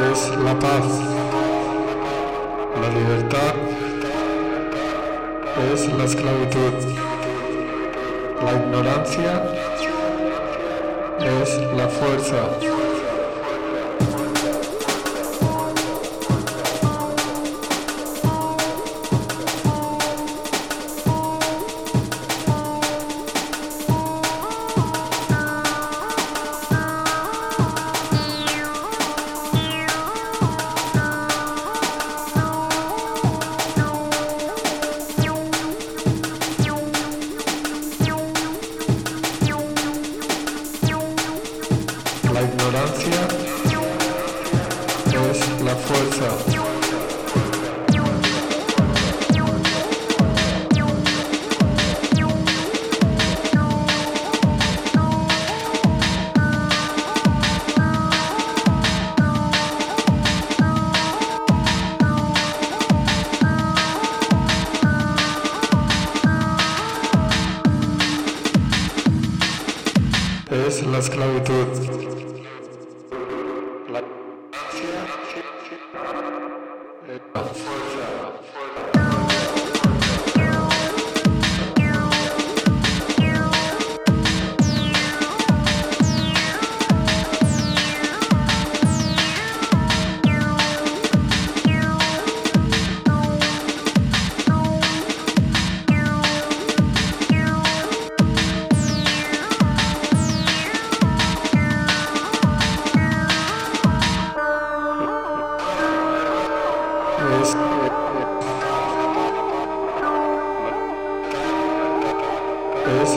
[0.00, 0.84] la paz.
[2.80, 3.54] La libertad
[5.72, 6.72] es la esclavitud.
[8.44, 9.42] La ignorancia
[11.42, 12.87] es la fuerza.
[42.38, 43.28] La ignorancia
[45.28, 46.28] es la fuerza.
[70.68, 72.17] es la esclavitud.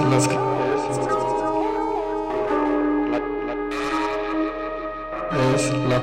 [0.02, 0.42] Es la esclavitud.
[5.54, 6.02] Es la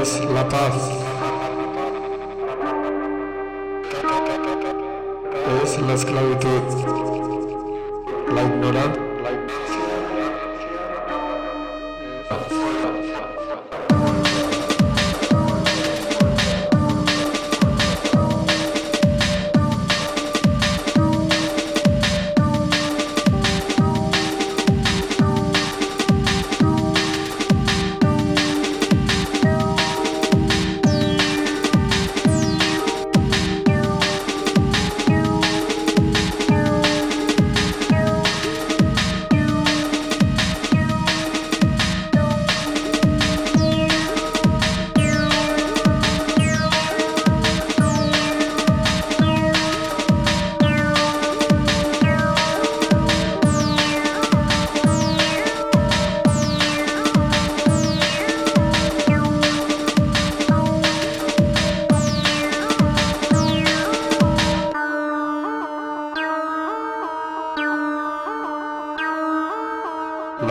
[0.00, 0.90] es la paz.
[5.62, 6.62] Es la esclavitud.
[8.34, 9.63] La ignorancia.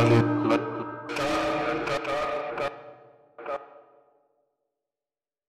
[0.05, 0.62] 嗯